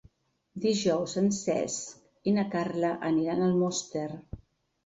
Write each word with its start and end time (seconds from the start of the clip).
Dijous 0.63 1.11
en 1.21 1.27
Cesc 1.39 2.31
i 2.31 2.35
na 2.39 2.47
Carla 2.57 2.91
aniran 3.13 3.45
a 3.45 3.47
Almoster. 3.53 4.09